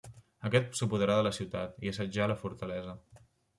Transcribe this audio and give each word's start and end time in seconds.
Aquest 0.47 0.73
s'apoderà 0.79 1.17
de 1.19 1.27
la 1.27 1.35
ciutat 1.39 1.77
i 1.85 1.93
assetjà 1.93 2.29
la 2.35 2.41
fortalesa. 2.43 2.99